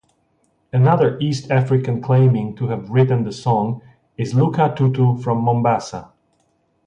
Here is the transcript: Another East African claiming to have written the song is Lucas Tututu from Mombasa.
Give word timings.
Another 0.73 1.15
East 1.19 1.51
African 1.51 2.01
claiming 2.01 2.55
to 2.55 2.69
have 2.69 2.89
written 2.89 3.23
the 3.23 3.31
song 3.31 3.83
is 4.17 4.33
Lucas 4.33 4.69
Tututu 4.71 5.21
from 5.23 5.43
Mombasa. 5.43 6.09